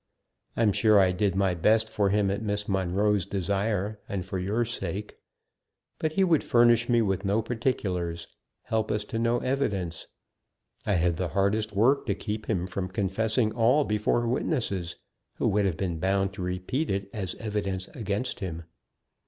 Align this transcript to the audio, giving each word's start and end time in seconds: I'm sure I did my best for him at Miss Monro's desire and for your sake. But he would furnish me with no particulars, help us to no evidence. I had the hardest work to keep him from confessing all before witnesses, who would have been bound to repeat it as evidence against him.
I'm 0.57 0.71
sure 0.71 0.99
I 0.99 1.11
did 1.11 1.35
my 1.35 1.53
best 1.53 1.87
for 1.87 2.09
him 2.09 2.31
at 2.31 2.41
Miss 2.41 2.67
Monro's 2.67 3.23
desire 3.27 3.99
and 4.09 4.25
for 4.25 4.39
your 4.39 4.65
sake. 4.65 5.19
But 5.99 6.13
he 6.13 6.23
would 6.23 6.43
furnish 6.43 6.89
me 6.89 7.03
with 7.03 7.23
no 7.23 7.43
particulars, 7.43 8.27
help 8.63 8.89
us 8.91 9.05
to 9.05 9.19
no 9.19 9.37
evidence. 9.41 10.07
I 10.87 10.93
had 10.93 11.17
the 11.17 11.27
hardest 11.27 11.73
work 11.73 12.07
to 12.07 12.15
keep 12.15 12.47
him 12.47 12.65
from 12.65 12.87
confessing 12.89 13.51
all 13.51 13.83
before 13.83 14.27
witnesses, 14.27 14.95
who 15.35 15.47
would 15.49 15.65
have 15.65 15.77
been 15.77 15.99
bound 15.99 16.33
to 16.33 16.41
repeat 16.41 16.89
it 16.89 17.07
as 17.13 17.35
evidence 17.35 17.87
against 17.89 18.39
him. 18.39 18.63